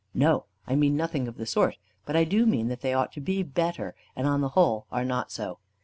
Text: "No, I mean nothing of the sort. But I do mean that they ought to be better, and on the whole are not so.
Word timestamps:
"No, 0.15 0.45
I 0.65 0.73
mean 0.75 0.97
nothing 0.97 1.27
of 1.27 1.37
the 1.37 1.45
sort. 1.45 1.77
But 2.07 2.15
I 2.15 2.23
do 2.23 2.47
mean 2.47 2.69
that 2.69 2.81
they 2.81 2.91
ought 2.91 3.11
to 3.11 3.21
be 3.21 3.43
better, 3.43 3.93
and 4.15 4.25
on 4.25 4.41
the 4.41 4.49
whole 4.49 4.87
are 4.91 5.05
not 5.05 5.31
so. 5.31 5.59